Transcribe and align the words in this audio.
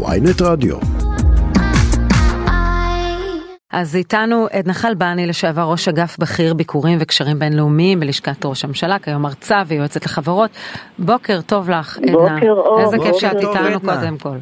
ויינט 0.00 0.42
רדיו. 0.42 0.76
אז 3.72 3.96
איתנו 3.96 4.46
עדנה 4.52 4.72
חלבני, 4.72 5.26
לשעבר 5.26 5.62
ראש 5.62 5.88
אגף 5.88 6.18
בכיר 6.18 6.54
ביקורים 6.54 6.98
וקשרים 7.00 7.38
בינלאומיים 7.38 8.00
בלשכת 8.00 8.44
ראש 8.44 8.64
הממשלה, 8.64 8.98
כיום 8.98 9.22
מרצה 9.22 9.62
ויועצת 9.66 10.04
לחברות. 10.04 10.50
בוקר 10.98 11.40
טוב 11.40 11.70
לך, 11.70 11.98
עדנה. 11.98 12.12
בוקר 12.12 12.50
אור. 12.50 12.80
איזה 12.80 12.96
כיף 12.98 13.16
שאת 13.16 13.36
איתנו 13.36 13.66
עדנה. 13.66 13.78
קודם 13.78 14.18
כל. 14.18 14.36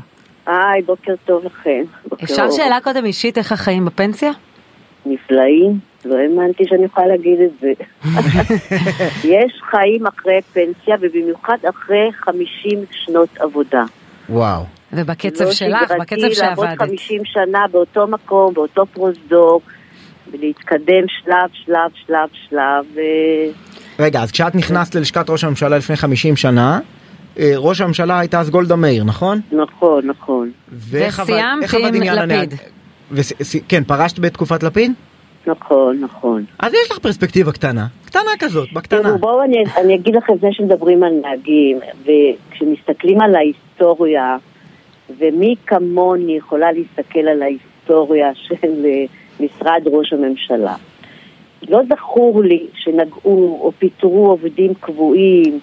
היי, 0.46 0.82
בוקר 0.86 1.14
טוב 1.25 1.45
לכם. 1.45 1.82
בוקר 2.09 2.25
אפשר 2.25 2.43
אור. 2.43 2.51
שאלה 2.51 2.79
קודם 2.85 3.05
אישית, 3.05 3.39
איך 3.39 3.53
החיים 3.53 3.85
בפנסיה? 3.85 4.30
נפלאים, 5.07 5.79
לא 6.05 6.17
האמנתי 6.19 6.64
שאני 6.69 6.85
יכולה 6.85 7.07
להגיד 7.07 7.39
את 7.41 7.51
זה. 7.61 7.73
יש 9.35 9.53
חיים 9.71 10.07
אחרי 10.07 10.41
פנסיה, 10.53 10.96
ובמיוחד 11.01 11.59
אחרי 11.71 12.11
50 12.12 12.85
שנות 12.91 13.29
עבודה. 13.39 13.85
וואו. 14.29 14.79
ובקצב 14.93 15.45
לא 15.45 15.50
שלך, 15.52 15.79
שגרתי 15.88 15.95
בקצב 16.00 16.43
לעבוד 16.43 16.67
שעבדת. 16.67 16.79
50 16.89 17.22
שנה 17.25 17.64
באותו 17.72 18.07
מקום, 18.07 18.54
באותו 18.54 18.86
פרוזדור, 18.86 19.61
ולהתקדם 20.32 21.04
שלב, 21.25 21.36
שלב, 21.53 21.90
שלב, 22.07 22.29
שלב. 22.49 22.85
אה, 22.99 23.46
רגע, 23.99 24.22
אז 24.22 24.32
כשאת 24.32 24.54
נכנסת 24.54 24.94
ללשכת 24.94 25.30
ראש 25.30 25.44
הממשלה 25.44 25.79
לפני 25.79 25.96
50 25.96 26.36
שנה, 26.36 26.80
אה, 27.39 27.53
ראש 27.57 27.80
הממשלה 27.80 28.18
הייתה 28.18 28.40
אז 28.40 28.50
גולדה 28.50 28.76
מאיר, 28.76 29.04
נכון? 29.04 29.40
נכון, 29.53 30.07
נכון, 30.07 30.50
ואיך 30.72 31.21
עבד- 31.21 31.30
וסיימת 31.30 31.63
איך 31.63 31.75
עבד 31.75 31.94
עם 31.94 32.02
לפיד. 32.02 32.55
וס- 33.12 33.33
ס- 33.42 33.56
כן, 33.69 33.84
פרשת 33.84 34.19
בתקופת 34.19 34.62
לפיד? 34.62 34.92
נכון, 35.47 35.98
נכון. 36.00 36.44
אז 36.58 36.72
יש 36.75 36.91
לך 36.91 36.98
פרספקטיבה 36.98 37.52
קטנה, 37.52 37.86
קטנה 38.05 38.30
כזאת, 38.38 38.72
בקטנה. 38.72 39.02
תראו, 39.02 39.19
בואו 39.19 39.42
אני, 39.44 39.56
אני 39.77 39.94
אגיד 39.94 40.14
לכם 40.16 40.33
לפני 40.34 40.48
שמדברים 40.52 41.02
על 41.02 41.12
נהגים, 41.22 41.78
וכשמסתכלים 42.00 43.20
על 43.20 43.34
ההיסטוריה, 43.36 44.36
ומי 45.19 45.55
כמוני 45.67 46.37
יכולה 46.37 46.73
להסתכל 46.73 47.28
על 47.28 47.42
ההיסטוריה 47.42 48.34
של 48.34 48.84
אה, 48.84 49.05
משרד 49.41 49.83
ראש 49.86 50.12
הממשלה. 50.12 50.75
לא 51.69 51.80
זכור 51.89 52.42
לי 52.42 52.67
שנגעו 52.75 53.58
או 53.61 53.72
פיטרו 53.78 54.27
עובדים 54.27 54.75
קבועים, 54.80 55.61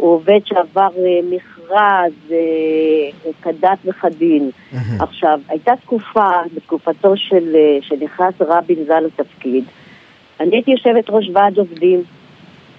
או 0.00 0.06
עובד 0.06 0.40
שעבר 0.44 0.88
אה, 0.98 1.20
מכרז 1.30 2.12
אה, 2.32 3.30
כדת 3.42 3.78
וכדין. 3.84 4.50
עכשיו, 4.98 5.40
הייתה 5.48 5.72
תקופה, 5.82 6.30
בתקופתו 6.54 7.16
של, 7.16 7.56
שנכנס 7.80 8.34
רבין 8.40 8.84
ז"ל 8.84 9.00
לתפקיד, 9.00 9.64
אני 10.40 10.56
הייתי 10.56 10.70
יושבת 10.70 11.10
ראש 11.10 11.30
ועד 11.32 11.58
עובדים, 11.58 12.02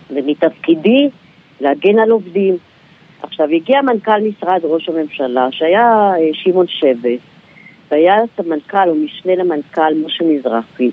ומתפקידי 0.09 1.09
להגן 1.61 1.99
על 1.99 2.11
עובדים. 2.11 2.57
עכשיו, 3.23 3.47
הגיע 3.49 3.81
מנכ"ל 3.81 4.21
משרד 4.21 4.59
ראש 4.63 4.89
הממשלה, 4.89 5.47
שהיה 5.51 6.11
אה, 6.17 6.29
שמעון 6.33 6.67
שבס, 6.67 7.19
והיה 7.91 8.15
סמנכ"ל 8.37 8.89
או 8.89 8.95
משנה 8.95 9.35
למנכ"ל 9.35 9.93
משה 10.05 10.23
מזרחי. 10.23 10.91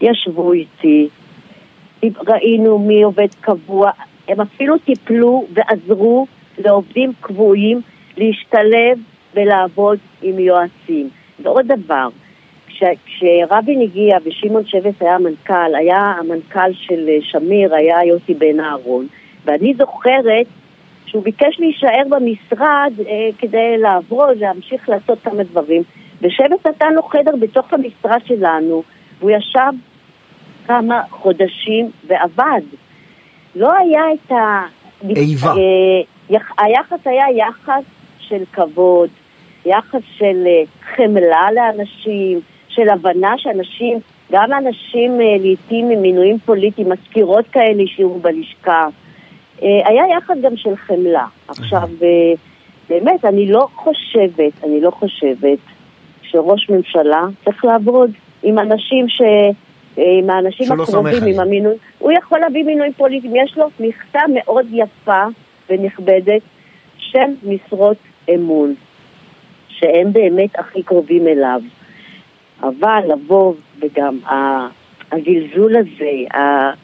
ישבו 0.00 0.52
איתי, 0.52 1.08
ראינו 2.02 2.78
מי 2.78 3.02
עובד 3.02 3.34
קבוע, 3.40 3.90
הם 4.28 4.40
אפילו 4.40 4.78
טיפלו 4.78 5.46
ועזרו 5.54 6.26
לעובדים 6.58 7.12
קבועים 7.20 7.80
להשתלב 8.16 8.98
ולעבוד 9.34 9.98
עם 10.22 10.38
יועצים. 10.38 11.08
ועוד 11.42 11.66
דבר, 11.66 12.08
כש, 12.66 12.82
כשרבין 13.06 13.80
הגיע 13.80 14.16
ושמעון 14.24 14.66
שבס 14.66 14.94
היה 15.00 15.14
המנכ"ל, 15.14 15.74
היה 15.74 15.96
המנכ"ל 15.96 16.72
של 16.72 17.08
אה, 17.08 17.18
שמיר, 17.22 17.74
היה 17.74 18.04
יוסי 18.04 18.34
בן 18.34 18.60
אהרון, 18.60 19.06
ואני 19.44 19.74
זוכרת 19.74 20.46
שהוא 21.06 21.22
ביקש 21.22 21.56
להישאר 21.58 22.02
במשרד 22.08 22.92
אה, 23.06 23.28
כדי 23.38 23.78
לעבוד, 23.78 24.38
להמשיך 24.38 24.88
לעשות 24.88 25.18
כמה 25.22 25.42
דברים, 25.42 25.82
ושבס 26.22 26.66
נתן 26.66 26.92
לו 26.92 27.02
חדר 27.02 27.36
בתוך 27.40 27.72
המשרד 27.72 28.20
שלנו, 28.26 28.82
והוא 29.18 29.30
ישב 29.30 29.72
כמה 30.66 31.02
חודשים 31.10 31.90
ועבד. 32.06 32.60
לא 33.56 33.72
היה 33.72 34.02
את 34.14 34.32
ה... 34.32 34.62
איבה. 35.16 35.50
אה, 35.50 35.54
יח- 36.30 36.52
היחס 36.58 37.06
היה 37.06 37.24
יחס 37.36 37.84
של 38.18 38.42
כבוד, 38.52 39.10
יחס 39.66 40.00
של 40.18 40.44
אה, 40.46 40.62
חמלה 40.96 41.46
לאנשים, 41.54 42.40
של 42.68 42.88
הבנה 42.88 43.34
שאנשים, 43.38 43.98
גם 44.32 44.52
אנשים 44.52 45.20
אה, 45.20 45.36
לעיתים 45.40 45.90
עם 45.90 46.02
מינויים 46.02 46.38
פוליטיים, 46.38 46.88
מזכירות 46.88 47.44
כאלה 47.52 47.82
שיהיו 47.86 48.10
בלשכה. 48.14 48.86
אה, 49.64 49.88
היה 49.88 50.04
יחס 50.16 50.36
גם 50.42 50.56
של 50.56 50.76
חמלה. 50.76 51.26
עכשיו, 51.48 51.88
אה, 52.02 52.32
באמת, 52.88 53.24
אני 53.24 53.46
לא 53.46 53.68
חושבת, 53.74 54.64
אני 54.64 54.80
לא 54.80 54.90
חושבת 54.90 55.58
שראש 56.22 56.70
ממשלה 56.70 57.22
צריך 57.44 57.64
לעבוד 57.64 58.10
עם 58.42 58.58
אנשים 58.58 59.08
ש... 59.08 59.20
אה, 59.98 60.18
עם 60.18 60.30
האנשים 60.30 60.72
הקרובים. 60.72 61.22
עם 61.26 61.40
המינוי, 61.40 61.74
הוא 61.98 62.12
יכול 62.12 62.38
להביא 62.38 62.64
מינויים 62.64 62.92
פוליטיים, 62.92 63.36
יש 63.36 63.56
לו 63.56 63.66
מכסה 63.80 64.20
מאוד 64.34 64.66
יפה 64.72 65.22
ונכבדת 65.70 66.42
של 66.98 67.18
משרות 67.42 67.96
אמון, 68.34 68.74
שהם 69.68 70.12
באמת 70.12 70.58
הכי 70.58 70.82
קרובים 70.82 71.28
אליו. 71.28 71.60
אבל 72.60 73.00
לבוא 73.08 73.54
וגם 73.80 74.18
הזלזול 75.12 75.76
הזה, 75.76 76.38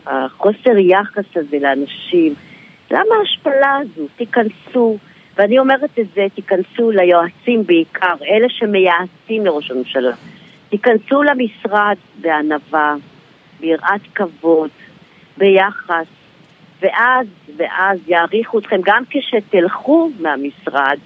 החוסר 0.07 0.79
יחס 0.79 1.25
הזה 1.37 1.59
לאנשים, 1.61 2.35
למה 2.91 3.15
ההשפלה 3.21 3.77
הזו? 3.77 4.06
תיכנסו, 4.17 4.99
ואני 5.37 5.59
אומרת 5.59 5.99
את 5.99 6.06
זה, 6.15 6.27
תיכנסו 6.34 6.91
ליועצים 6.91 7.67
בעיקר, 7.67 8.15
אלה 8.28 8.47
שמייעצים 8.49 9.47
לראש 9.47 9.71
הממשלה. 9.71 10.12
תיכנסו 10.69 11.23
למשרד 11.23 11.97
בענווה, 12.21 12.95
ביראת 13.61 14.01
כבוד, 14.15 14.71
ביחס, 15.39 16.06
ואז, 16.83 17.27
ואז 17.56 17.99
יעריכו 18.06 18.59
אתכם, 18.59 18.81
גם 18.84 19.03
כשתלכו 19.11 20.11
מהמשרד, 20.21 20.99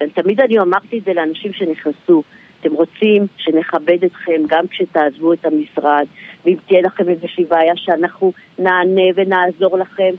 ותמיד 0.00 0.40
אני 0.40 0.58
אמרתי 0.58 0.98
את 0.98 1.04
זה 1.04 1.12
לאנשים 1.12 1.52
שנכנסו, 1.52 2.22
אתם 2.60 2.72
רוצים 2.72 3.26
שנכבד 3.36 4.04
אתכם 4.04 4.42
גם 4.46 4.68
כשתעזבו 4.68 5.32
את 5.32 5.44
המשרד, 5.44 6.06
ואם 6.44 6.56
תהיה 6.66 6.80
לכם 6.80 7.08
איזושהי 7.08 7.44
בעיה 7.44 7.72
שאנחנו 7.76 8.32
נענה 8.58 9.02
ונעזור 9.14 9.78
לכם, 9.78 10.10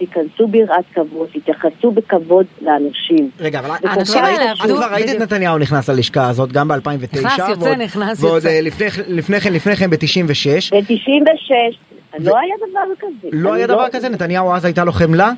תיכנסו 0.00 0.46
ביראת 0.48 0.84
כבוד, 0.94 1.28
תתייחסו 1.32 1.90
בכבוד 1.90 2.46
לאנשים. 2.62 3.30
רגע, 3.40 3.58
אבל 3.58 3.70
האנשים 3.84 4.22
האלה 4.24 4.36
ראית- 4.38 4.50
את 4.58 4.60
עבדו- 4.64 4.76
כבר 4.76 4.94
ראית 4.94 5.10
את. 5.10 5.20
נתניהו 5.20 5.58
נכנס 5.58 5.88
ללשכה 5.88 6.28
הזאת 6.28 6.52
גם 6.52 6.68
ב-2009. 6.68 7.18
נכנס, 7.18 7.48
יוצא, 7.48 7.74
נכנס, 7.76 8.24
ועוד 8.24 8.34
יוצא. 8.34 8.48
אה, 8.48 8.60
לפני- 8.60 8.86
לפני 9.08 9.40
כן, 9.40 9.52
לפני 9.52 9.76
כן 9.76 9.90
ב-96. 9.90 10.72
ב-96 10.72 11.76
ו- 12.20 12.24
לא 12.30 12.38
היה 12.38 12.54
דבר 12.70 12.94
כזה. 13.00 13.28
לא 13.32 13.52
היה 13.52 13.66
דבר 13.66 13.86
כזה? 13.92 14.08
נתניהו 14.08 14.52
אז 14.52 14.64
הייתה 14.64 14.84
לו 14.84 14.92
חמלה 14.92 15.30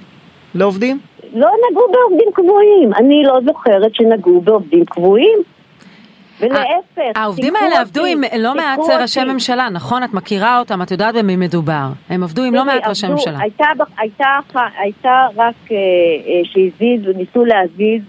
לעובדים? 0.54 0.98
לא 1.34 1.48
נגעו 1.70 1.82
בעובדים 1.92 2.28
קבועים. 2.34 2.94
אני 2.94 3.22
לא 3.24 3.38
זוכרת 3.46 3.94
שנגעו 3.94 4.40
בעובדים 4.40 4.84
קבועים. 4.84 5.38
ולהפך. 6.42 7.20
העובדים 7.20 7.56
האלה 7.56 7.80
עבדו 7.80 8.04
עם 8.04 8.22
לא 8.38 8.54
מעט 8.54 8.78
ראשי. 9.00 9.24
ממשלה, 9.24 9.68
נכון? 9.68 10.02
את 10.02 10.14
מכירה 10.14 10.58
אותם, 10.58 10.82
את 10.82 10.90
יודעת 10.90 11.14
במי 11.14 11.36
מדובר. 11.36 11.88
הם 12.08 12.22
עבדו 12.22 12.42
עם 12.42 12.54
לא 12.54 12.64
מעט 12.64 12.86
ראשי 12.86 13.08
ממשלה. 13.08 13.38
הייתה, 13.38 15.26
רק 15.36 15.54
אה, 15.70 15.76
אה, 15.76 16.40
שהזיז, 16.44 17.16
ניסו 17.16 17.44
להזיז 17.44 18.02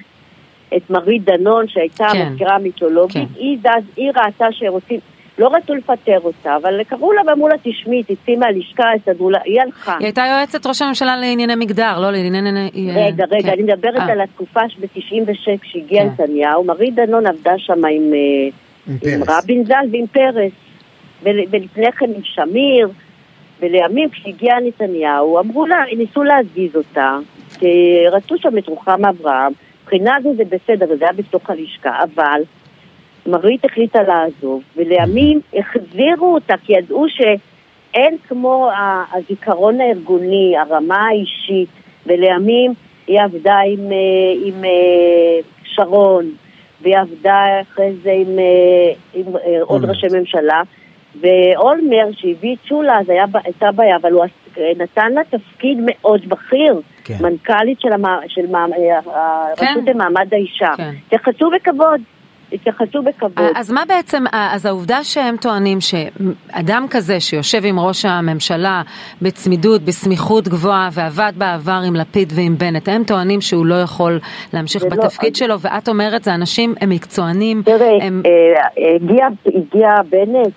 את 0.75 0.89
מרית 0.89 1.23
דנון, 1.23 1.67
שהייתה 1.67 2.07
כן. 2.11 2.21
המזכירה 2.21 2.55
המיתולוגית. 2.55 3.13
כן. 3.13 3.39
היא, 3.39 3.57
היא 3.95 4.11
ראתה 4.16 4.45
שרוצים, 4.51 5.00
לא 5.38 5.49
רצו 5.55 5.75
לפטר 5.75 6.19
אותה, 6.23 6.55
אבל 6.55 6.83
קראו 6.83 7.13
לה 7.13 7.21
ואמרו 7.27 7.47
לה, 7.47 7.55
תשמעי, 7.63 8.03
תצאי 8.03 8.35
מהלשכה, 8.35 8.83
הסתדרו 8.95 9.29
לה, 9.29 9.39
היא 9.45 9.61
הלכה. 9.61 9.95
היא 9.99 10.05
הייתה 10.05 10.21
יועצת 10.21 10.66
ראש 10.66 10.81
הממשלה 10.81 11.17
לענייני 11.17 11.55
מגדר, 11.55 11.99
לא 11.99 12.11
לענייני... 12.11 12.69
רגע, 12.95 13.25
רגע, 13.31 13.41
כן. 13.44 13.49
אני 13.49 13.63
מדברת 13.63 13.97
אה. 13.97 14.11
על 14.11 14.21
התקופה 14.21 14.69
שב-96 14.69 15.59
כשהגיע 15.61 16.01
כן. 16.01 16.07
נתניהו, 16.07 16.63
מרית 16.63 16.95
דנון 16.95 17.27
עבדה 17.27 17.53
שם 17.57 17.74
עם, 17.74 17.85
אה, 17.85 18.50
עם 18.88 18.97
עם. 19.13 19.21
רבין 19.27 19.65
ז"ל 19.65 19.85
ועם 19.91 20.07
פרס, 20.07 20.51
ול- 21.24 21.45
ולפני 21.51 21.91
כן 21.91 22.06
עם 22.15 22.24
שמיר, 22.24 22.89
ולימים 23.59 24.09
כשהגיע 24.09 24.53
נתניהו, 24.65 25.39
אמרו 25.39 25.65
לה, 25.65 25.75
ניסו 25.97 26.24
להזיז 26.24 26.75
אותה, 26.75 27.18
כי 27.59 28.03
רצו 28.12 28.36
שם 28.38 28.57
את 28.57 28.68
רוחמה 28.68 29.09
אברהם, 29.09 29.51
מבחינה 29.83 30.18
זו 30.24 30.33
זה 30.36 30.44
בסדר, 30.45 30.86
זה 30.97 31.06
היה 31.06 31.13
בתוך 31.13 31.50
הלשכה, 31.50 32.03
אבל 32.03 32.41
מרית 33.25 33.66
החליטה 33.66 34.00
לעזוב, 34.04 34.64
ולימים 34.75 35.40
החזירו 35.54 36.34
אותה, 36.34 36.54
כי 36.64 36.74
ידעו 36.74 37.06
שאין 37.10 38.18
כמו 38.28 38.70
הזיכרון 39.14 39.81
הארגוני, 39.81 40.54
הרמה 40.58 41.08
האישית, 41.08 41.70
ולימים 42.06 42.74
היא 43.08 43.22
עבדה 43.22 43.60
עם, 43.68 43.92
אה, 43.92 44.34
עם 44.46 44.66
אה, 44.66 45.40
שרון, 45.64 46.25
והיא 46.81 46.98
עבדה 46.98 47.46
אחרי 47.62 47.94
זה 48.04 48.12
עם, 48.12 48.40
אה, 48.40 48.94
עם 49.14 49.25
עוד. 49.62 49.86
ראשי 49.86 50.08
ממשלה, 50.20 50.62
ואולמר 51.22 52.08
שהביא 52.12 52.56
את 52.56 52.68
שולה 52.68 53.00
אז 53.00 53.10
היה, 53.10 53.25
הייתה 53.44 53.72
בעיה, 53.72 53.96
אבל 53.96 54.12
הוא 54.12 54.25
נתן 54.78 55.14
לה 55.14 55.22
תפקיד 55.30 55.78
מאוד 55.81 56.25
בכיר. 56.28 56.81
כן. 57.04 57.18
מנכ"לית 57.22 57.81
של, 57.81 57.94
המ... 57.94 58.06
של. 58.28 58.56
אה, 58.56 58.66
כן. 59.56 59.66
הרשות 59.66 59.84
למעמד 59.88 60.28
האישה. 60.31 60.72
כן. 60.78 60.92
תתייחסו 61.08 61.50
בכבוד, 61.50 62.02
תתייחסו 62.50 63.01
בכבוד. 63.01 63.51
אז 63.56 63.72
מה 63.72 63.84
בעצם, 63.88 64.24
אז 64.31 64.66
העובדה 64.66 65.04
שהם 65.04 65.38
טוענים 65.38 65.78
שאדם 65.81 66.86
כזה 66.90 67.19
שיושב 67.19 67.66
עם 67.66 67.80
ראש 67.80 68.06
הממשלה 68.06 68.81
בצמידות, 69.22 69.81
בסמיכות 69.81 70.48
גבוהה 70.48 70.90
ועבד 70.94 71.34
בעבר 71.38 71.81
עם 71.88 71.95
לפיד 71.95 72.34
ועם 72.36 72.57
בנט, 72.57 72.88
הם 72.88 73.04
טוענים 73.04 73.42
שהוא 73.42 73.66
לא 73.66 73.75
יכול 73.75 74.19
להמשיך 74.54 74.81
זה 74.81 74.90
לא- 74.90 74.95
בתפקיד 74.95 75.36
שלו 75.36 75.60
ואת 75.60 75.90
אומרת 75.90 76.24
זה 76.24 76.34
אנשים, 76.34 76.75
הם 76.81 76.90
מקצוענים, 76.90 77.62
תראה, 77.66 77.98
הם... 78.01 78.22
אה, 78.25 78.96
הגיע, 78.96 79.28
הגיע 79.46 79.96
בנט, 80.10 80.54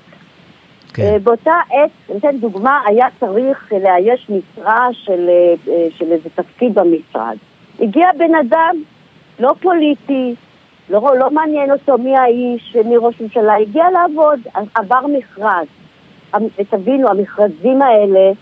כן. 0.96 1.02
אה, 1.02 1.18
באותה 1.18 1.54
עת, 1.70 1.90
אני 2.10 2.18
אתן 2.18 2.38
דוגמה, 2.38 2.80
היה 2.86 3.06
צריך 3.20 3.72
לאייש 3.82 4.30
משרה 4.30 4.88
של, 4.92 5.28
אה, 5.28 5.72
אה, 5.72 5.86
של 5.98 6.12
איזה 6.12 6.28
תפקיד 6.34 6.74
במשרד. 6.74 7.36
הגיע 7.80 8.06
בן 8.18 8.34
אדם, 8.34 8.76
לא 9.38 9.54
פוליטי, 9.60 10.34
לא, 10.90 11.18
לא 11.18 11.30
מעניין 11.30 11.70
אותו 11.70 11.98
מי 11.98 12.16
האיש, 12.16 12.76
מי 12.84 12.96
ראש 12.96 13.20
ממשלה, 13.20 13.54
הגיע 13.56 13.84
לעבוד, 13.90 14.40
עבר 14.74 15.06
מכרז. 15.06 15.66
תבינו, 16.70 17.08
המכרזים 17.08 17.82
האלה 17.82 18.32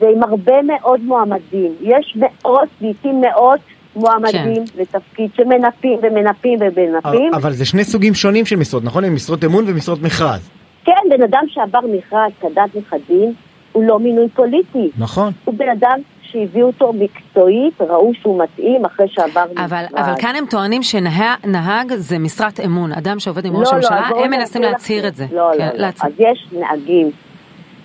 זה 0.00 0.06
עם 0.08 0.22
הרבה 0.22 0.62
מאוד 0.62 1.00
מועמדים. 1.00 1.72
יש 1.80 2.16
מאות, 2.16 2.68
לעיתים 2.80 3.20
מאות 3.20 3.60
מועמדים 3.96 4.64
לתפקיד 4.78 5.30
שמנפים 5.36 5.98
ומנפים 6.02 6.58
ומנפים. 6.60 7.34
אבל 7.34 7.52
זה 7.52 7.64
שני 7.64 7.84
סוגים 7.84 8.14
שונים 8.14 8.46
של 8.46 8.56
משרות, 8.56 8.84
נכון? 8.84 9.04
הם 9.04 9.14
משרות 9.14 9.44
אמון 9.44 9.64
ומשרות 9.66 10.02
מכרז. 10.02 10.50
כן, 10.84 10.92
בן 11.10 11.22
אדם 11.22 11.44
שעבר 11.48 11.80
מכרז 11.92 12.32
כדת 12.40 12.70
וכדין, 12.74 13.32
הוא 13.72 13.84
לא 13.84 13.98
מינוי 13.98 14.28
פוליטי. 14.28 14.90
נכון. 14.98 15.32
הוא 15.44 15.54
בן 15.58 15.68
אדם 15.68 15.98
שהביאו 16.36 16.66
אותו 16.66 16.92
מקצועית, 16.92 17.80
ראו 17.80 18.12
שהוא 18.14 18.42
מתאים 18.42 18.84
אחרי 18.84 19.08
שעבר 19.08 19.44
אבל, 19.56 19.84
מכרז. 19.86 20.04
אבל 20.04 20.20
כאן 20.20 20.34
הם 20.36 20.46
טוענים 20.46 20.82
שנהג 20.82 21.94
זה 21.94 22.18
משרת 22.18 22.60
אמון, 22.60 22.92
אדם 22.92 23.18
שעובד 23.18 23.46
עם 23.46 23.52
לא, 23.52 23.58
ראש 23.58 23.68
לא, 23.68 23.72
הממשלה, 23.72 24.06
אז 24.06 24.12
בואו 24.12 24.24
הם 24.24 24.30
מנסים 24.30 24.62
להצהיר. 24.62 25.08
את 25.08 25.16
זה. 25.16 25.26
לא, 25.32 25.50
כן, 25.58 25.68
לא, 25.74 25.78
לא. 25.78 25.86
אז 25.86 26.12
יש 26.18 26.46
נהגים 26.52 27.10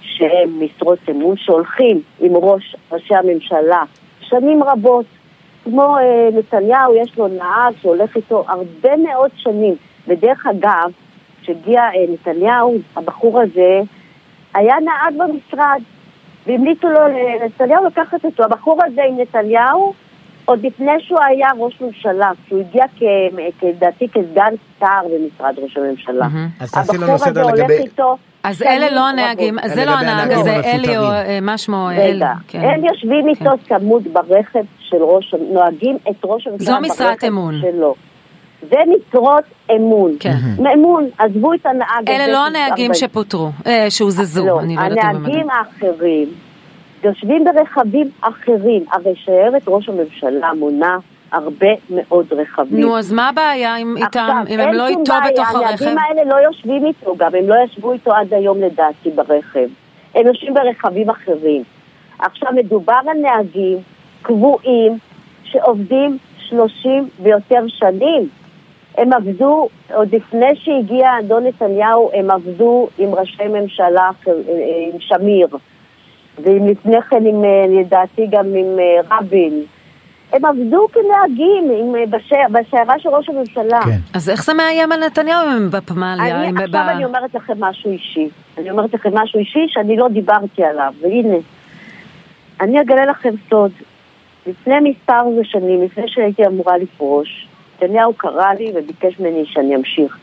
שהם 0.01 0.59
משרות 0.59 0.99
אמון 1.09 1.35
שהולכים 1.37 2.01
עם 2.19 2.35
ראש 2.35 2.75
ראשי 2.91 3.15
הממשלה 3.15 3.83
שנים 4.21 4.63
רבות. 4.63 5.05
כמו 5.63 5.97
אה, 5.97 6.29
נתניהו, 6.33 6.95
יש 6.95 7.17
לו 7.17 7.27
נהג 7.27 7.73
שהולך 7.81 8.15
איתו 8.15 8.43
הרבה 8.47 8.97
מאוד 8.97 9.31
שנים. 9.35 9.75
ודרך 10.07 10.47
אגב, 10.47 10.91
כשהגיע 11.41 11.81
אה, 11.81 12.13
נתניהו, 12.13 12.77
הבחור 12.95 13.41
הזה 13.41 13.79
היה 14.53 14.75
נהג 14.85 15.13
במשרד, 15.17 15.81
והמליצו 16.47 16.87
לו 16.87 16.99
לנתניהו 17.07 17.85
לקחת 17.85 18.25
אותו. 18.25 18.43
הבחור 18.43 18.79
הזה 18.85 19.01
עם 19.09 19.19
נתניהו, 19.21 19.93
עוד 20.45 20.65
לפני 20.65 20.91
שהוא 20.99 21.19
היה 21.27 21.47
ראש 21.57 21.81
ממשלה, 21.81 22.31
כשהוא 22.45 22.59
הגיע 22.59 22.85
לדעתי 23.63 24.07
כסגן 24.07 24.53
שר 24.79 24.85
במשרד 25.05 25.59
ראש 25.59 25.77
הממשלה. 25.77 26.27
מהמם. 26.27 26.47
אז 26.59 26.71
תעשי 26.71 26.97
לנו 26.97 27.03
הבחור 27.03 27.17
סדר 27.17 27.41
הזה 27.41 27.51
הולך 27.51 27.59
לגבי- 27.59 27.77
איתו... 27.77 28.17
אז 28.43 28.61
אלה 28.61 28.89
לא. 28.91 29.07
הנהגים, 29.07 29.55
זה 29.65 29.85
לא 29.85 29.91
הנהג 29.91 30.31
הזה, 30.31 30.49
אלי 30.55 30.97
או 30.97 31.03
המפוטרים. 31.03 31.29
אה, 31.29 31.39
מה 31.41 31.57
שמו, 31.57 31.89
אל, 31.91 32.15
רגע, 32.15 32.33
כן. 32.47 32.59
הם 32.59 32.85
יושבים 32.85 33.27
איתו 33.27 33.51
צמוד 33.69 34.03
ברכב 34.13 34.63
של 34.79 34.97
ראש, 35.03 35.35
נוהגים 35.53 35.97
את 36.09 36.15
ראש 36.23 36.47
הממשלה 36.47 36.65
זו 36.65 36.81
משרת 36.81 37.07
ברכב 37.07 37.27
אמון. 37.27 37.55
זה 38.69 38.75
משרות 38.87 39.43
אמון. 39.75 40.11
כן. 40.19 40.35
אמון, 40.73 41.07
עזבו 41.17 41.53
את 41.53 41.65
הנהג. 41.65 42.09
אלה 42.09 42.27
לא 42.27 42.45
הנהגים 42.45 42.93
שפוטרו, 42.93 43.49
אה, 43.67 43.85
שהוזזו, 43.89 44.45
לא, 44.45 44.59
אני 44.59 44.75
לא 44.75 44.81
יודעת 44.81 45.03
אם 45.03 45.09
הם... 45.09 45.15
הנהגים 45.25 45.47
האחרים 45.49 46.27
יושבים 47.03 47.43
ברכבים 47.43 48.09
אחרים. 48.21 48.85
הרי 48.91 49.13
שיירת 49.15 49.61
ראש 49.67 49.89
הממשלה 49.89 50.53
מונה 50.53 50.97
הרבה 51.31 51.67
מאוד 51.89 52.25
רכבים. 52.33 52.79
נו, 52.79 52.97
אז 52.97 53.11
מה 53.13 53.29
הבעיה 53.29 53.75
עם- 53.75 53.97
איתם, 53.97 54.43
אם 54.49 54.59
הם 54.59 54.73
לא 54.73 54.87
איתו 54.87 55.01
בעיה, 55.21 55.31
בתוך 55.31 55.49
הרכב? 55.55 55.65
הנהגים 55.83 55.97
האלה 55.97 56.23
לא 56.35 56.47
יושבים 56.47 56.85
איתו 56.85 57.15
גם, 57.17 57.35
הם 57.35 57.49
לא 57.49 57.55
ישבו 57.65 57.91
איתו 57.93 58.13
עד 58.13 58.33
היום 58.33 58.61
לדעתי 58.61 59.09
ברכב. 59.15 59.67
הם 60.15 60.27
יושבים 60.27 60.53
ברכבים 60.53 61.09
אחרים. 61.09 61.63
עכשיו, 62.19 62.49
מדובר 62.55 62.93
על 63.11 63.17
נהגים 63.21 63.77
קבועים 64.21 64.97
שעובדים 65.43 66.17
30 66.39 67.09
ויותר 67.23 67.63
שנים. 67.67 68.27
הם 68.97 69.13
עבדו, 69.13 69.67
עוד 69.93 70.15
לפני 70.15 70.55
שהגיע 70.55 71.19
אדון 71.19 71.43
נתניהו, 71.47 72.09
הם 72.13 72.31
עבדו 72.31 72.87
עם 72.97 73.15
ראשי 73.15 73.47
ממשלה, 73.47 74.09
אה, 74.27 74.33
אה, 74.33 74.33
עם 74.93 74.99
שמיר, 74.99 75.47
ועם 76.43 76.67
לפני 76.67 77.01
כן, 77.01 77.25
עם, 77.25 77.43
אה, 77.45 77.49
לדעתי 77.79 78.27
גם 78.29 78.45
עם 78.45 78.65
רבין. 79.11 79.63
הם 80.33 80.45
עבדו 80.45 80.87
כנהגים 80.93 81.71
עם, 81.79 82.11
בשי- 82.11 82.35
בשיירה 82.51 82.99
של 82.99 83.09
ראש 83.09 83.29
הממשלה. 83.29 83.79
כן. 83.85 83.97
אז 84.13 84.29
איך 84.29 84.43
זה 84.45 84.53
מאיים 84.53 84.91
על 84.91 84.99
נתניהו 85.05 85.41
אם 85.45 85.51
הם 85.51 85.69
בפמליה? 85.71 86.43
אני, 86.43 86.51
ב- 86.53 86.57
עכשיו 86.61 86.89
אני 86.89 87.05
אומרת 87.05 87.35
לכם 87.35 87.53
משהו 87.63 87.91
אישי. 87.91 88.29
אני 88.57 88.71
אומרת 88.71 88.93
לכם 88.93 89.09
משהו 89.17 89.39
אישי 89.39 89.65
שאני 89.67 89.97
לא 89.97 90.07
דיברתי 90.07 90.63
עליו, 90.63 90.93
והנה. 91.01 91.35
אני 92.61 92.81
אגלה 92.81 93.05
לכם 93.05 93.29
סוד. 93.49 93.71
לפני 94.47 94.75
מספר 94.79 95.21
שנים, 95.43 95.81
לפני 95.81 96.03
שהייתי 96.07 96.45
אמורה 96.47 96.77
לפרוש, 96.77 97.47
נתניהו 97.83 98.13
קרא 98.13 98.53
לי 98.53 98.71
וביקש 98.75 99.19
ממני 99.19 99.45
שאני 99.45 99.75
אמשיך. 99.75 100.17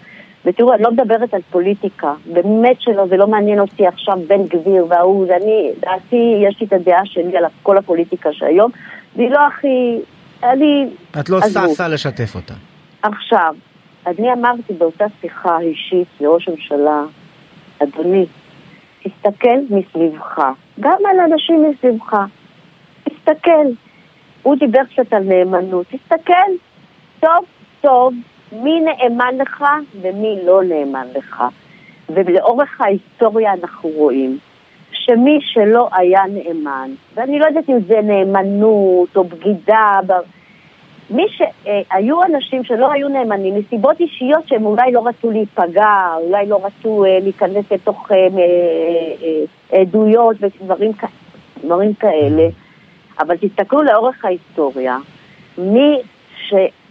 ותראו, 0.44 0.74
אני 0.74 0.82
לא 0.82 0.90
מדברת 0.90 1.34
על 1.34 1.40
פוליטיקה, 1.50 2.14
באמת 2.32 2.80
שלא, 2.80 3.06
זה 3.06 3.16
לא 3.16 3.26
מעניין 3.26 3.60
אותי 3.60 3.86
עכשיו 3.86 4.18
בן 4.26 4.46
גביר 4.46 4.86
וההוא, 4.88 5.26
ואני, 5.28 5.70
דעתי, 5.80 6.34
יש 6.48 6.60
לי 6.60 6.66
את 6.66 6.72
הדעה 6.72 7.06
שלי 7.06 7.36
על 7.36 7.44
כל 7.62 7.78
הפוליטיקה 7.78 8.32
שהיום, 8.32 8.70
והיא 9.16 9.30
לא 9.30 9.46
הכי, 9.46 9.98
אני... 10.42 10.86
את 11.20 11.28
לא 11.28 11.38
עזבו. 11.38 11.68
ששה 11.74 11.88
לשתף 11.88 12.34
אותה. 12.34 12.54
עכשיו, 13.02 13.54
אני 14.06 14.32
אמרתי 14.32 14.72
באותה 14.72 15.04
שיחה 15.20 15.58
אישית 15.60 16.08
לראש 16.20 16.48
הממשלה, 16.48 17.02
אדוני, 17.82 18.26
תסתכל 19.02 19.58
מסביבך, 19.70 20.40
גם 20.80 20.98
על 21.10 21.32
אנשים 21.32 21.70
מסביבך, 21.70 22.14
תסתכל. 23.04 23.66
הוא 24.42 24.56
דיבר 24.56 24.80
קצת 24.92 25.12
על 25.12 25.22
נאמנות, 25.22 25.86
תסתכל 25.86 26.50
טוב 27.20 27.44
טוב 27.80 28.14
מי 28.52 28.80
נאמן 28.80 29.34
לך 29.38 29.64
ומי 30.00 30.38
לא 30.44 30.62
נאמן 30.64 31.06
לך. 31.14 31.42
ולאורך 32.08 32.80
ההיסטוריה 32.80 33.52
אנחנו 33.52 33.88
רואים 33.88 34.38
שמי 34.92 35.38
שלא 35.40 35.88
היה 35.92 36.22
נאמן, 36.28 36.90
ואני 37.14 37.38
לא 37.38 37.46
יודעת 37.46 37.68
אם 37.70 37.78
זה 37.86 38.00
נאמנות 38.02 39.16
או 39.16 39.24
בגידה, 39.24 39.92
מי 41.10 41.26
שהיו 41.28 42.22
אנשים 42.22 42.64
שלא 42.64 42.92
היו 42.92 43.08
נאמנים 43.08 43.54
מסיבות 43.58 44.00
אישיות 44.00 44.48
שהם 44.48 44.66
אולי 44.66 44.92
לא 44.92 45.06
רצו 45.06 45.30
להיפגע, 45.30 46.14
אולי 46.22 46.46
לא 46.46 46.60
רצו 46.64 47.04
אה, 47.04 47.18
להיכנס 47.22 47.72
לתוך 47.72 48.12
אה, 48.12 48.16
אה, 48.16 49.80
עדויות 49.80 50.36
ודברים 50.40 50.92
כאלה, 51.92 52.48
אבל 53.20 53.36
תסתכלו 53.36 53.82
לאורך 53.82 54.24
ההיסטוריה, 54.24 54.96
מי 55.58 56.02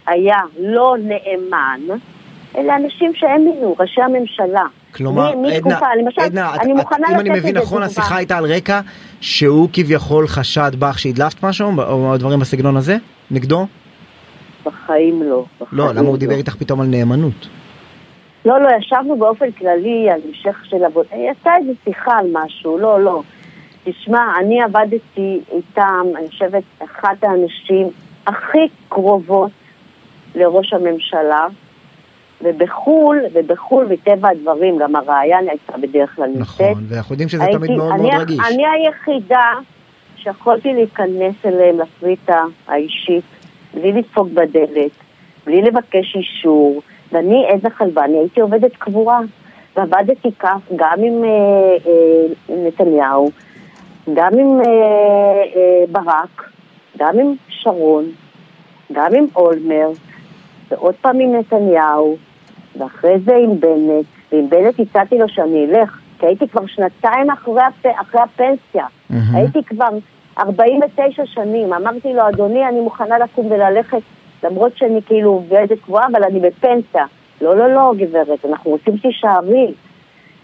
שהיה 0.08 0.36
לא 0.60 0.96
נאמן, 1.02 1.80
אלה 2.56 2.76
אנשים 2.76 3.12
שהאמינו, 3.14 3.76
ראשי 3.78 4.00
הממשלה. 4.02 4.64
כלומר, 4.94 5.36
מי- 5.36 5.56
עדנה, 5.56 5.78
למשל, 6.02 6.20
עדנה, 6.20 6.54
אני 6.54 6.72
את- 6.72 6.76
מוכנה 6.76 7.06
אם 7.14 7.20
אני 7.20 7.30
מבין 7.30 7.56
איזה 7.56 7.66
נכון. 7.66 7.82
השיחה 7.82 8.16
הייתה 8.16 8.36
על 8.38 8.44
רקע 8.52 8.80
שהוא 9.20 9.68
כביכול 9.72 10.26
חשד 10.28 10.70
בך 10.78 10.98
שהדלפת 10.98 11.42
משהו, 11.42 11.70
או 11.78 12.16
דברים 12.18 12.40
בסגנון 12.40 12.76
הזה? 12.76 12.96
נגדו? 13.30 13.66
בחיים 14.64 15.22
לא. 15.22 15.44
לא, 15.72 15.84
בחיים 15.84 15.98
למה 15.98 16.08
הוא 16.08 16.16
דיבר 16.18 16.34
איתך 16.34 16.56
פתאום 16.56 16.80
על 16.80 16.86
נאמנות? 16.86 17.48
לא, 18.44 18.60
לא, 18.60 18.68
ישבנו 18.78 19.18
באופן 19.18 19.50
כללי 19.52 20.10
על 20.10 20.20
המשך 20.28 20.64
של 20.64 20.84
עבודה. 20.84 21.08
היא 21.12 21.30
עשתה 21.30 21.50
איזו 21.60 21.72
שיחה 21.84 22.18
על 22.18 22.26
משהו, 22.32 22.78
לא, 22.78 23.00
לא. 23.02 23.22
תשמע, 23.84 24.20
אני 24.40 24.62
עבדתי 24.62 25.40
איתם, 25.52 26.06
אני 26.18 26.28
חושבת, 26.28 26.62
אחת 26.84 27.16
האנשים 27.24 27.86
הכי 28.26 28.58
קרובות 28.88 29.50
לראש 30.34 30.72
הממשלה, 30.72 31.46
ובחו"ל, 32.42 33.18
ובחו"ל, 33.32 33.86
מטבע 33.90 34.28
הדברים, 34.28 34.78
גם 34.78 34.96
הרעיין 34.96 35.48
הייתה 35.48 35.72
בדרך 35.78 36.16
כלל 36.16 36.26
נמצאת. 36.26 36.40
נכון, 36.70 36.84
ואנחנו 36.88 37.12
יודעים 37.12 37.28
שזה 37.28 37.44
תמיד 37.52 37.62
הייתי- 37.62 37.74
מאוד 37.76 37.92
אני, 37.92 38.02
מאוד 38.10 38.20
רגיש. 38.22 38.38
אני 38.52 38.62
היחידה 38.66 39.50
שיכולתי 40.16 40.72
להיכנס 40.72 41.34
אליהם 41.44 41.80
לפריטה 41.80 42.40
האישית, 42.68 43.24
בלי 43.74 43.92
לדפוק 43.92 44.28
בדלת, 44.28 44.90
בלי 45.46 45.62
לבקש 45.62 46.16
אישור, 46.16 46.82
ואני 47.12 47.46
עדנה 47.52 47.70
חלבני, 47.70 48.18
הייתי 48.18 48.40
עובדת 48.40 48.76
קבועה, 48.78 49.20
ועבדתי 49.76 50.28
כך 50.38 50.56
גם 50.76 50.98
עם 51.02 51.24
אה, 51.24 51.28
אה, 51.86 52.26
נתניהו, 52.66 53.30
גם 54.14 54.38
עם 54.38 54.60
אה, 54.60 54.64
אה, 55.56 55.84
ברק, 55.92 56.50
גם 56.98 57.18
עם 57.18 57.34
שרון, 57.48 58.04
גם 58.92 59.14
עם 59.14 59.26
אולמרט, 59.36 59.96
ועוד 60.70 60.94
פעם 61.00 61.20
עם 61.20 61.34
נתניהו, 61.34 62.16
ואחרי 62.78 63.18
זה 63.24 63.36
עם 63.36 63.60
בנט, 63.60 64.06
ועם 64.32 64.50
בנט 64.50 64.80
הצעתי 64.80 65.18
לו 65.18 65.28
שאני 65.28 65.66
אלך, 65.66 65.98
כי 66.18 66.26
הייתי 66.26 66.48
כבר 66.48 66.66
שנתיים 66.66 67.30
אחרי, 67.30 67.62
הפ... 67.62 67.86
אחרי 68.00 68.20
הפנסיה. 68.20 68.86
מהמם. 69.10 69.36
הייתי 69.36 69.64
כבר, 69.64 69.88
49 70.38 71.26
שנים. 71.26 71.72
אמרתי 71.72 72.12
לו, 72.12 72.28
אדוני, 72.28 72.68
אני 72.68 72.80
מוכנה 72.80 73.18
לקום 73.18 73.46
וללכת, 73.46 74.00
למרות 74.44 74.76
שאני 74.76 75.02
כאילו 75.02 75.30
עובדת 75.30 75.78
קבועה, 75.84 76.06
אבל 76.12 76.24
אני 76.24 76.40
בפנסיה. 76.40 77.04
לא, 77.40 77.56
לא, 77.56 77.74
לא, 77.74 77.92
גברת, 77.98 78.44
אנחנו 78.44 78.70
רוצים 78.70 78.96
שתישארי. 78.96 79.72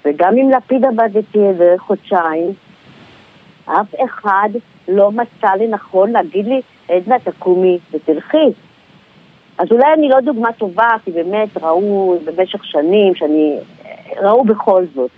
וגם 0.05 0.37
עם 0.37 0.51
לפיד 0.51 0.85
עבדתי 0.85 1.39
איזה 1.49 1.75
חודשיים, 1.79 2.53
אף 3.65 3.95
אחד 4.05 4.49
לא 4.89 5.13
מצא 5.13 5.55
לנכון 5.61 6.11
להגיד 6.11 6.47
לי, 6.47 6.61
עדנה, 6.89 7.19
תקומי 7.19 7.79
ותלכי. 7.93 8.53
אז 9.59 9.69
אולי 9.71 9.93
אני 9.99 10.09
לא 10.09 10.21
דוגמה 10.21 10.53
טובה, 10.53 10.89
כי 11.05 11.11
באמת 11.11 11.49
ראו 11.63 12.19
במשך 12.25 12.65
שנים 12.65 13.15
שאני... 13.15 13.57
ראו 14.23 14.45
בכל 14.45 14.85
זאת. 14.95 15.11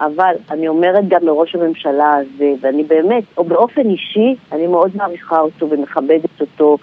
אבל 0.00 0.34
אני 0.50 0.68
אומרת 0.68 1.08
גם 1.08 1.20
לראש 1.22 1.54
הממשלה 1.54 2.14
הזה, 2.14 2.52
ואני 2.60 2.82
באמת, 2.82 3.24
או 3.36 3.44
באופן 3.44 3.90
אישי, 3.90 4.34
אני 4.52 4.66
מאוד 4.66 4.90
מעריכה 4.94 5.40
אותו 5.40 5.70
ומכבדת 5.70 6.40
אותו, 6.40 6.78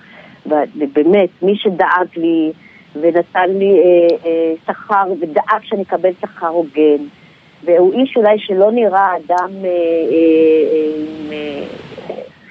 ובאמת, 0.45 1.29
מי 1.41 1.55
שדאג 1.55 2.07
לי 2.17 2.51
ונתן 3.01 3.49
לי 3.49 3.81
אה, 3.81 4.17
אה, 4.25 4.53
שכר, 4.67 5.03
ודאג 5.19 5.61
שאני 5.63 5.81
אקבל 5.81 6.09
שכר 6.21 6.47
הוגן, 6.47 7.03
והוא 7.63 7.93
איש 7.93 8.17
אולי 8.17 8.39
שלא 8.39 8.71
נראה 8.71 9.15
אדם 9.17 9.49
אה, 9.63 9.69
אה, 9.69 10.95
עם 10.97 11.31
אה, 11.31 11.63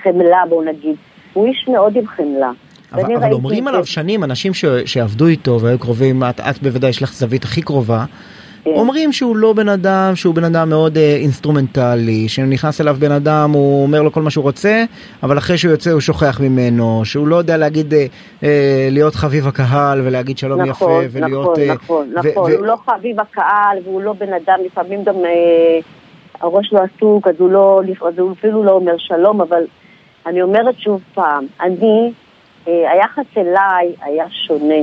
חמלה, 0.03 0.43
בואו 0.49 0.63
נגיד, 0.63 0.97
הוא 1.33 1.47
איש 1.47 1.69
מאוד 1.69 1.97
עם 1.97 2.07
חמלה. 2.07 2.51
אבל, 2.95 3.17
אבל 3.17 3.33
אומרים 3.33 3.69
עליו 3.69 3.87
שנים 3.87 4.25
אנשים 4.25 4.55
ש, 4.55 4.65
שעבדו 4.85 5.27
איתו 5.27 5.61
והיו 5.61 5.79
קרובים, 5.79 6.23
את, 6.23 6.41
את 6.41 6.63
בוודאי 6.63 6.91
יש 6.91 7.03
לך 7.03 7.13
זווית 7.13 7.45
הכי 7.45 7.63
קרובה, 7.63 8.05
כן. 8.65 8.71
אומרים 8.71 9.13
שהוא 9.13 9.37
לא 9.37 9.53
בן 9.53 9.69
אדם, 9.69 10.13
שהוא 10.15 10.35
בן 10.35 10.45
אדם 10.45 10.69
מאוד 10.69 10.99
אה, 10.99 11.17
אינסטרומנטלי, 11.17 12.29
שנכנס 12.29 12.81
אליו 12.81 12.97
בן 12.99 13.13
אדם, 13.13 13.51
הוא 13.53 13.83
אומר 13.83 14.03
לו 14.03 14.13
כל 14.13 14.23
מה 14.23 14.31
שהוא 14.31 14.43
רוצה, 14.43 14.85
אבל 15.23 15.39
אחרי 15.39 15.59
שהוא 15.59 15.73
יוצא 15.73 15.91
הוא 15.91 16.01
שוכח 16.01 16.41
ממנו, 16.41 17.05
שהוא 17.05 17.29
לא 17.29 17.37
יודע 17.37 17.57
להגיד, 17.57 17.95
אה, 17.95 18.07
אה, 18.43 18.89
להיות 18.91 19.15
חביב 19.15 19.49
הקהל 19.49 20.01
ולהגיד 20.01 20.39
שלום 20.39 20.63
נכון, 20.63 21.05
יפה, 21.05 21.19
ולהיות... 21.19 21.59
נכון, 21.59 21.61
אה, 21.61 21.75
נכון, 21.75 22.09
ו- 22.15 22.19
נכון, 22.19 22.53
ו- 22.53 22.57
הוא 22.57 22.67
לא 22.67 22.77
חביב 22.87 23.21
הקהל 23.21 23.79
והוא 23.85 24.03
לא 24.03 24.13
בן 24.13 24.33
אדם, 24.33 24.59
לפעמים 24.67 25.05
גם 25.05 25.15
אה, 25.15 25.81
הראש 26.41 26.73
לא 26.73 26.81
עסוק, 26.97 27.29
אז 27.29 27.35
הוא, 27.39 27.51
לא, 27.51 27.81
אז 28.09 28.19
הוא 28.19 28.33
אפילו 28.33 28.65
לא 28.65 28.71
אומר 28.71 28.95
שלום, 28.99 29.41
אבל 29.41 29.63
אני 30.27 30.43
אומרת 30.43 30.75
שוב 30.79 31.01
פעם, 31.15 31.47
אני, 31.61 32.13
היחס 32.67 33.27
אליי 33.37 33.95
היה 34.01 34.25
שונה. 34.31 34.75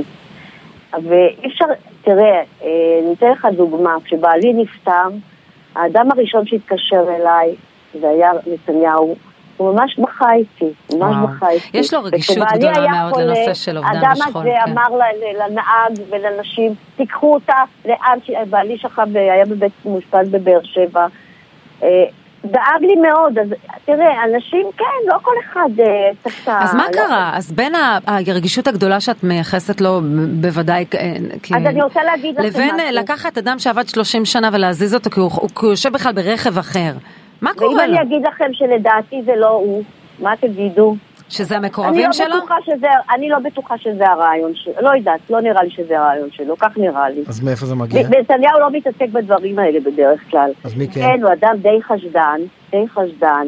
ואי 0.92 1.46
אפשר, 1.46 1.64
תראה, 2.02 2.42
אה, 2.62 2.66
אני 3.02 3.14
אתן 3.18 3.30
לך 3.30 3.46
דוגמה, 3.56 3.96
כשבעלי 4.04 4.52
נפטר, 4.52 5.08
האדם 5.74 6.08
הראשון 6.10 6.46
שהתקשר 6.46 7.04
אליי, 7.16 7.54
זה 8.00 8.08
היה 8.08 8.30
נתניהו, 8.46 9.16
הוא 9.56 9.74
ממש 9.74 9.98
בכה 9.98 10.32
איתי, 10.32 10.72
ממש 10.92 11.16
בכה 11.22 11.48
איתי. 11.50 11.78
יש 11.78 11.94
לו 11.94 12.04
רגישות 12.04 12.36
גדולה 12.54 12.88
מאוד 12.88 13.12
חולה, 13.12 13.24
לנושא 13.24 13.54
של 13.54 13.78
אובדן 13.78 13.90
ושכול. 14.12 14.42
האדם 14.42 14.50
הזה 14.50 14.50
כן. 14.64 14.70
אמר 14.72 14.98
לנהג 15.38 16.08
ולנשים, 16.10 16.74
תיקחו 16.96 17.34
אותה 17.34 17.56
לאן, 17.84 18.18
בעלי 18.50 18.78
שכב, 18.78 19.16
היה 19.16 19.44
בבית 19.44 19.72
מאושפז 19.84 20.28
בבאר 20.30 20.60
שבע. 20.62 21.06
אה, 22.44 22.50
דאג 22.50 22.80
לי 22.80 22.94
מאוד, 22.94 23.38
אז 23.38 23.48
תראה, 23.84 24.24
אנשים, 24.24 24.66
כן, 24.76 24.84
לא 25.06 25.18
כל 25.22 25.34
אחד. 25.44 25.68
אה, 25.80 26.62
אז 26.62 26.74
מה 26.74 26.86
לא... 26.86 26.92
קרה? 26.92 27.30
אז 27.34 27.52
בין 27.52 27.72
הרגישות 28.06 28.68
הגדולה 28.68 29.00
שאת 29.00 29.24
מייחסת 29.24 29.80
לו, 29.80 30.00
בוודאי, 30.40 30.84
אה, 30.94 31.12
כי... 31.42 31.54
אז 31.56 31.66
אני 31.66 31.82
רוצה 31.82 32.04
להגיד 32.04 32.34
לכם 32.34 32.48
משהו. 32.48 32.60
לבין 32.60 32.94
לקחת 32.94 33.38
אדם 33.38 33.58
שעבד 33.58 33.88
30 33.88 34.24
שנה 34.24 34.50
ולהזיז 34.52 34.94
אותו, 34.94 35.10
כי 35.10 35.20
הוא, 35.20 35.30
כי 35.30 35.66
הוא 35.66 35.70
יושב 35.70 35.92
בכלל 35.92 36.12
ברכב 36.12 36.58
אחר. 36.58 36.92
מה 37.42 37.50
קורה 37.54 37.70
לו? 37.70 37.78
ואם 37.78 37.88
אני 37.88 38.02
אגיד 38.02 38.22
לכם 38.26 38.52
שלדעתי 38.52 39.22
זה 39.22 39.32
לא 39.36 39.48
הוא, 39.48 39.82
מה 40.18 40.32
תגידו? 40.40 40.96
שזה 41.30 41.56
המקורבים 41.56 42.04
אני 42.04 42.12
שלו? 42.12 42.28
לא 42.28 42.36
בטוחה 42.36 42.54
שזה, 42.66 42.86
אני 43.14 43.28
לא 43.28 43.38
בטוחה 43.38 43.78
שזה 43.78 44.04
הרעיון 44.06 44.52
שלו, 44.54 44.74
לא 44.80 44.90
יודעת, 44.96 45.20
לא 45.30 45.40
נראה 45.40 45.62
לי 45.62 45.70
שזה 45.70 45.98
הרעיון 45.98 46.28
שלו, 46.32 46.58
כך 46.58 46.70
נראה 46.76 47.10
לי. 47.10 47.22
אז 47.28 47.40
מאיפה 47.40 47.66
זה 47.66 47.74
מגיע? 47.74 48.08
נתניהו 48.08 48.60
לא 48.60 48.70
מתעסק 48.70 49.08
בדברים 49.12 49.58
האלה 49.58 49.80
בדרך 49.80 50.20
כלל. 50.30 50.50
אז 50.64 50.74
מי 50.74 50.88
כן? 50.88 51.00
כן, 51.00 51.22
הוא 51.22 51.32
אדם 51.32 51.56
די 51.62 51.82
חשדן, 51.82 52.40
די 52.70 52.84
חשדן, 52.88 53.46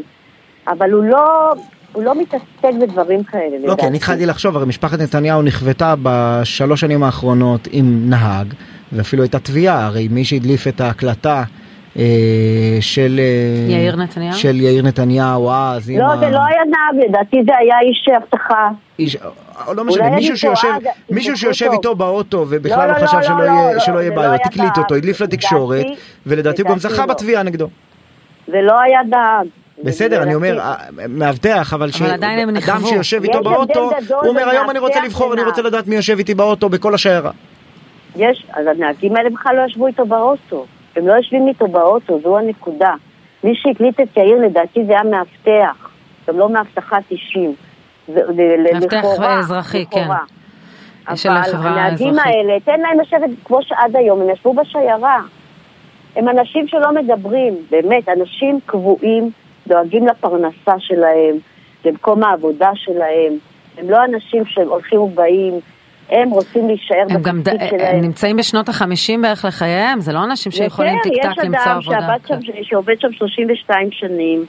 אבל 0.68 0.92
הוא 0.92 1.04
לא... 1.04 1.52
הוא 1.92 2.02
לא 2.02 2.14
מתעסק 2.20 2.74
בדברים 2.80 3.24
כאלה. 3.24 3.56
לא, 3.66 3.74
כי 3.74 3.86
אני 3.86 3.96
התחלתי 3.96 4.26
לחשוב, 4.26 4.56
הרי 4.56 4.66
משפחת 4.66 4.98
נתניהו 4.98 5.42
נכוותה 5.42 5.94
בשלוש 6.02 6.80
שנים 6.80 7.02
האחרונות 7.02 7.68
עם 7.70 8.10
נהג, 8.10 8.54
ואפילו 8.92 9.22
הייתה 9.22 9.38
תביעה, 9.38 9.86
הרי 9.86 10.08
מי 10.08 10.24
שהדליף 10.24 10.68
את 10.68 10.80
ההקלטה 10.80 11.44
של 12.80 13.20
אה, 13.20 13.72
יאיר 13.72 13.96
נתניהו? 13.96 14.32
של 14.34 14.60
יאיר 14.60 14.82
נתניהו 14.82 15.50
אז. 15.50 15.90
לא, 15.90 16.16
זה 16.16 16.30
לא 16.30 16.38
היה 16.38 16.62
נהג, 16.64 17.08
לדעתי 17.08 17.36
זה 17.46 17.52
היה 17.58 17.80
איש 17.80 18.08
אבטחה. 18.16 18.68
איש, 18.98 19.16
לא 19.76 19.84
משנה, 19.84 20.10
מישהו 20.10 20.36
שיושב, 20.36 20.68
מישהו 21.10 21.36
שיושב 21.36 21.70
איתו 21.72 21.94
באוטו 21.94 22.46
ובכלל 22.48 22.88
לא, 22.88 22.94
לא, 22.94 23.00
לא 23.00 23.06
חשב 23.06 23.18
שלא 23.78 23.98
יהיה 23.98 24.10
בעיות, 24.10 24.40
הקליט 24.44 24.78
אותו, 24.78 24.94
הדליף 24.94 25.20
לתקשורת, 25.20 25.86
ולדעתי 26.26 26.62
הוא 26.62 26.70
גם 26.70 26.78
זכה 26.78 27.06
בתביעה 27.06 27.42
נגדו. 27.42 27.68
זה 28.46 28.60
לא 28.62 28.80
היה 28.80 29.00
נהג. 29.02 29.46
בסדר, 29.84 30.22
אני 30.22 30.34
אומר, 30.34 30.58
מאבטח, 31.08 31.72
אבל 31.74 31.90
אדם 32.64 32.80
שיושב 32.86 33.22
איתו 33.22 33.42
באוטו, 33.42 33.90
הוא 34.08 34.28
אומר 34.28 34.48
היום 34.48 34.70
אני 34.70 34.78
רוצה 34.78 35.04
לבחור, 35.04 35.34
אני 35.34 35.42
רוצה 35.42 35.62
לדעת 35.62 35.86
מי 35.86 35.96
יושב 35.96 36.18
איתי 36.18 36.34
באוטו 36.34 36.68
בכל 36.68 36.94
השיירה. 36.94 37.30
יש, 38.16 38.46
אז 38.52 38.66
הנהגים 38.66 39.16
האלה 39.16 39.30
בכלל 39.30 39.56
לא 39.56 39.62
ישבו 39.66 39.86
איתו 39.86 40.06
באוטו. 40.06 40.66
הם 40.96 41.06
לא 41.06 41.12
יושבים 41.12 41.48
איתו 41.48 41.68
באוטו, 41.68 42.20
זו 42.22 42.38
הנקודה. 42.38 42.94
מי 43.44 43.54
שהקליט 43.54 44.00
את 44.00 44.16
יאיר 44.16 44.36
לדעתי 44.46 44.84
זה 44.84 44.92
היה 44.92 45.02
מאבטח, 45.02 45.90
גם 46.28 46.38
לא 46.38 46.48
מאבטחת 46.48 47.02
אישים. 47.10 47.54
מאבטח 48.08 49.04
אזרחי, 49.38 49.86
כן. 49.86 50.08
אבל 51.08 51.68
הנהגים 51.68 52.18
האלה, 52.18 52.60
תן 52.60 52.80
להם 52.80 53.00
לשבת 53.00 53.30
כמו 53.44 53.62
שעד 53.62 53.96
היום, 53.96 54.20
הם 54.20 54.30
ישבו 54.30 54.54
בשיירה. 54.54 55.20
הם 56.16 56.28
אנשים 56.28 56.68
שלא 56.68 56.92
מדברים, 56.92 57.54
באמת, 57.70 58.08
אנשים 58.08 58.58
קבועים, 58.66 59.30
דואגים 59.66 60.06
לפרנסה 60.06 60.74
שלהם, 60.78 61.36
למקום 61.84 62.24
העבודה 62.24 62.70
שלהם. 62.74 63.32
הם 63.78 63.90
לא 63.90 64.04
אנשים 64.04 64.44
שהולכים 64.46 65.00
ובאים, 65.00 65.60
הם 66.12 66.30
רוצים 66.30 66.66
להישאר 66.66 67.04
בתפקיד 67.04 67.68
שלהם. 67.70 67.96
הם 67.96 68.00
נמצאים 68.00 68.36
בשנות 68.36 68.68
החמישים 68.68 69.22
בערך 69.22 69.44
לחייהם, 69.44 70.00
זה 70.00 70.12
לא 70.12 70.24
אנשים 70.24 70.52
שיכולים 70.52 70.98
טיק 71.02 71.12
טק 71.22 71.44
למצוא 71.44 71.72
עבודה. 71.72 71.98
יש 71.98 72.30
אדם 72.30 72.42
שם, 72.42 72.52
שעובד 72.62 73.00
שם 73.00 73.12
32 73.12 73.88
שנים, 73.92 74.44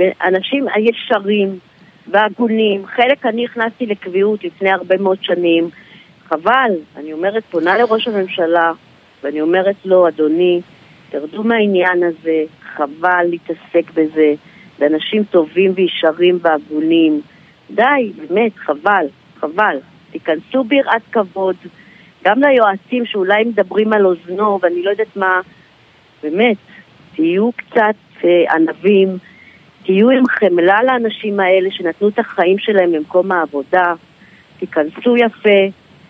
אנשים 0.00 0.66
ישרים 0.78 1.58
והגונים, 2.06 2.86
חלק 2.86 3.26
אני 3.26 3.44
הכנסתי 3.44 3.86
לקביעות 3.86 4.44
לפני 4.44 4.70
הרבה 4.70 4.96
מאוד 4.98 5.18
שנים, 5.20 5.68
חבל, 6.28 6.70
אני 6.96 7.12
אומרת, 7.12 7.44
פונה 7.50 7.78
לראש 7.78 8.08
הממשלה, 8.08 8.72
ואני 9.22 9.40
אומרת 9.40 9.76
לו, 9.84 10.08
אדוני, 10.08 10.60
תרדו 11.10 11.42
מהעניין 11.42 12.02
הזה, 12.02 12.42
חבל 12.76 13.24
להתעסק 13.30 13.90
בזה, 13.94 14.34
באנשים 14.78 15.24
טובים 15.24 15.72
וישרים 15.74 16.38
והגונים. 16.42 17.20
די, 17.70 18.12
באמת, 18.16 18.52
חבל, 18.56 19.06
חבל. 19.40 19.76
תיכנסו 20.12 20.64
ביראת 20.64 21.02
כבוד, 21.12 21.56
גם 22.24 22.42
ליועצים 22.42 23.06
שאולי 23.06 23.44
מדברים 23.44 23.92
על 23.92 24.06
אוזנו 24.06 24.58
ואני 24.62 24.82
לא 24.82 24.90
יודעת 24.90 25.16
מה, 25.16 25.40
באמת, 26.22 26.56
תהיו 27.14 27.50
קצת 27.52 28.24
אה, 28.24 28.54
ענבים, 28.54 29.08
תהיו 29.84 30.10
עם 30.10 30.26
חמלה 30.26 30.82
לאנשים 30.82 31.40
האלה 31.40 31.70
שנתנו 31.70 32.08
את 32.08 32.18
החיים 32.18 32.58
שלהם 32.58 32.92
במקום 32.92 33.32
העבודה, 33.32 33.94
תיכנסו 34.58 35.16
יפה, 35.16 35.58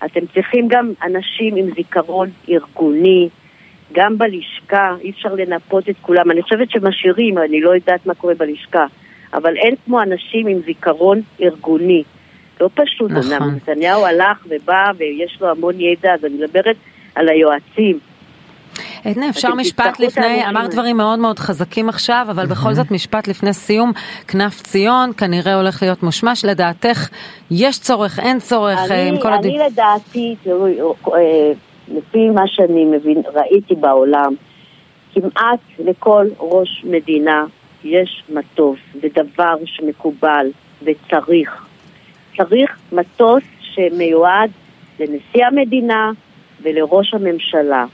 אתם 0.04 0.21
צריכים 0.35 0.68
גם 0.68 0.92
אנשים 1.02 1.56
עם 1.56 1.66
זיכרון 1.75 2.28
ארגוני, 2.49 3.28
גם 3.92 4.18
בלשכה, 4.18 4.94
אי 5.00 5.11
אפשר 5.11 5.35
לנפות 5.35 5.88
את 5.88 5.97
כולם. 6.00 6.30
אני 6.30 6.42
חושבת 6.42 6.71
שמשאירים, 6.71 7.38
אני 7.38 7.61
לא 7.61 7.75
יודעת 7.75 8.06
מה 8.06 8.14
קורה 8.14 8.35
בלשכה, 8.35 8.87
אבל 9.35 9.56
אין 9.56 9.75
כמו 9.85 10.02
אנשים 10.02 10.47
עם 10.47 10.59
זיכרון 10.64 11.21
ארגוני. 11.40 12.02
לא 12.62 12.69
פשוט, 12.75 13.11
נכון. 13.11 13.33
אמנם 13.33 13.54
נתניהו 13.57 14.04
הלך 14.04 14.47
ובא 14.49 14.85
ויש 14.99 15.38
לו 15.40 15.50
המון 15.50 15.81
ידע, 15.81 16.14
אז 16.14 16.25
אני 16.25 16.35
מדברת 16.35 16.76
על 17.14 17.28
היועצים. 17.28 17.99
עדנה, 19.04 19.28
אפשר 19.28 19.54
משפט 19.54 20.00
לפני, 20.00 20.49
אמרת 20.49 20.71
דברים 20.71 20.97
מאוד 20.97 21.19
מאוד 21.19 21.38
חזקים 21.38 21.88
עכשיו, 21.88 22.26
אבל 22.31 22.47
בכל 22.47 22.75
זאת 22.75 22.90
משפט 22.90 23.28
לפני 23.28 23.52
סיום, 23.52 23.92
כנף 24.28 24.62
ציון 24.62 25.11
כנראה 25.16 25.54
הולך 25.54 25.83
להיות 25.83 26.02
מושמש, 26.02 26.45
לדעתך 26.45 27.09
יש 27.50 27.78
צורך, 27.78 28.19
אין 28.19 28.38
צורך, 28.38 28.78
אני, 28.90 29.09
עם 29.09 29.19
כל 29.21 29.33
הדיוק? 29.33 29.54
אני 29.54 29.69
לדעתי, 29.73 30.37
אה, 30.47 31.52
לפי 31.88 32.31
מה 32.31 32.42
שאני 32.47 32.85
מבין, 32.85 33.23
ראיתי 33.35 33.75
בעולם, 33.75 34.35
כמעט 35.14 35.61
לכל 35.78 36.26
ראש 36.38 36.85
מדינה 36.85 37.45
יש 37.85 38.23
מטוס, 38.28 38.78
זה 39.02 39.09
דבר 39.14 39.54
שמקובל 39.64 40.47
וצריך. 40.83 41.72
צריך 42.37 42.79
מטוס 42.93 43.43
שמיועד 43.61 44.51
לנשיא 45.01 45.47
המדינה 45.47 46.11
ולראש 46.62 47.15
הממשלה. 47.15 47.85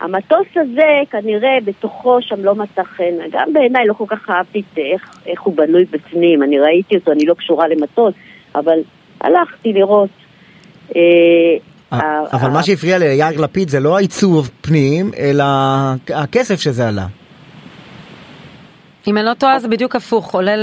המטוס 0.00 0.46
הזה 0.56 0.88
כנראה 1.10 1.58
בתוכו 1.64 2.18
שם 2.20 2.44
לא 2.44 2.54
מצא 2.54 2.82
חן, 2.82 3.14
גם 3.30 3.52
בעיניי 3.52 3.86
לא 3.86 3.94
כל 3.94 4.04
כך 4.08 4.30
אהבתי 4.30 4.60
את 4.60 4.78
איך, 4.78 5.18
איך 5.26 5.42
הוא 5.42 5.56
בנוי 5.56 5.84
בפנים, 5.90 6.42
אני 6.42 6.58
ראיתי 6.58 6.96
אותו, 6.96 7.12
אני 7.12 7.24
לא 7.26 7.34
קשורה 7.34 7.68
למטוס, 7.68 8.14
אבל 8.54 8.78
הלכתי 9.20 9.72
לראות. 9.72 10.10
אה, 10.96 11.00
אבל 12.32 12.50
מה 12.50 12.62
שהפריע 12.62 12.98
ליאיר 12.98 13.40
לפיד 13.40 13.68
זה 13.68 13.80
לא 13.80 13.96
העיצוב 13.96 14.50
פנים, 14.60 15.10
אלא 15.18 15.44
הכסף 16.14 16.60
שזה 16.60 16.88
עלה. 16.88 17.06
אם 19.06 19.18
אני 19.18 19.26
לא 19.26 19.34
טועה 19.34 19.58
זה 19.58 19.68
בדיוק 19.68 19.96
הפוך, 19.96 20.34
עולה 20.34 20.54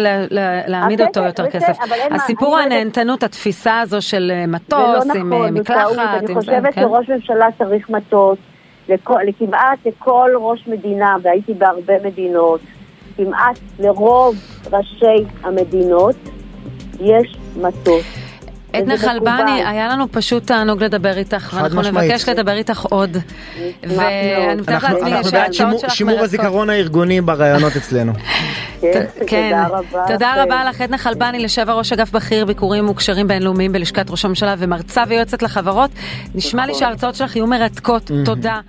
להעמיד 0.68 1.02
אותו 1.02 1.20
יותר 1.20 1.50
כסף. 1.50 1.78
הסיפור 2.12 2.58
הנהנתנות, 2.58 3.24
התפיסה 3.24 3.80
הזו 3.80 4.02
של 4.02 4.32
אה, 4.36 4.48
מטוס 4.48 5.16
עם 5.16 5.34
לא 5.34 5.46
אה, 5.46 5.52
מקלחת. 5.52 6.24
אני 6.24 6.34
חושבת 6.34 6.74
כן? 6.74 6.82
שראש 6.82 7.10
ממשלה 7.10 7.48
צריך 7.58 7.90
מטוס, 7.90 8.38
כמעט 9.40 9.80
לכל 9.86 10.30
ראש 10.36 10.68
מדינה, 10.68 11.16
והייתי 11.22 11.54
בהרבה 11.54 11.94
מדינות, 12.04 12.62
כמעט 13.18 13.60
לרוב 13.80 14.36
ראשי 14.72 15.26
המדינות 15.44 16.16
יש 17.00 17.38
מטוס. 17.62 18.29
עדנה 18.74 18.98
חלבני, 18.98 19.66
היה 19.66 19.88
לנו 19.88 20.12
פשוט 20.12 20.48
תענוג 20.48 20.84
לדבר 20.84 21.18
איתך, 21.18 21.54
ואנחנו 21.58 21.82
נבקש 21.82 22.30
לדבר 22.30 22.52
איתך 22.52 22.86
עוד. 22.86 23.18
ואני 23.84 24.62
מתארת 24.62 24.84
לעצמי 24.84 25.12
שההצעות 25.32 25.80
שלך. 25.80 25.96
שימור 25.96 26.20
הזיכרון 26.20 26.70
הארגוני 26.70 27.22
ברעיונות 27.22 27.76
אצלנו. 27.76 28.14
כן, 28.82 29.06
תודה 29.50 29.68
רבה. 29.68 30.04
תודה 30.08 30.44
רבה 30.44 30.64
לך, 30.70 30.82
עדנה 30.82 30.98
חלבני, 30.98 31.40
לשעבר 31.40 31.78
ראש 31.78 31.94
אגף 31.94 32.12
בכיר 32.12 32.46
ביקורים 32.46 32.90
וקשרים 32.90 33.28
בינלאומיים 33.28 33.72
בלשכת 33.72 34.10
ראש 34.10 34.26
הממשלה 34.26 34.56
ומרצה 34.58 35.04
ויועצת 35.08 35.42
לחברות. 35.42 35.92
נשמע 36.36 36.66
לי. 36.66 36.74
שההרצאות 36.74 37.16
שלך 37.16 37.36
יהיו 37.36 37.48
מרתקות. 37.48 38.12
תודה. 38.26 38.60